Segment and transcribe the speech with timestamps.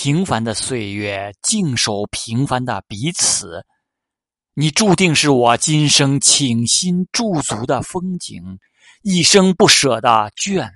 [0.00, 3.66] 平凡的岁月静守平凡的彼此。
[4.54, 8.60] 你注定是我今生倾心驻足的风景
[9.02, 10.70] 一生不舍的眷